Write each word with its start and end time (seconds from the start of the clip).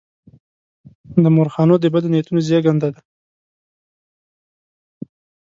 د 1.23 1.25
مورخانو 1.35 1.75
د 1.79 1.85
بدو 1.93 2.09
نیتونو 2.13 2.39
زېږنده 2.47 2.89
ده. 2.93 3.01